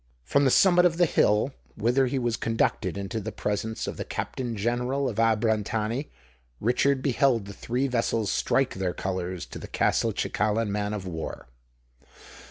[0.23, 4.03] From the summit of the hill, whither he was conducted into the presence of the
[4.03, 6.09] Captain General of Abrantani,
[6.59, 11.45] Richard beheld the three vessels strike their colours to the Castelcicalan man of war.